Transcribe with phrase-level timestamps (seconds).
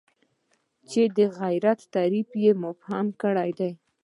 [0.89, 3.71] چې د غیرت تعریف یې مبهم کړی دی.